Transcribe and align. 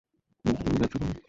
কিন্তু 0.45 0.61
তুমি 0.63 0.77
যাচ্ছো 0.81 0.97
কেন? 0.99 1.11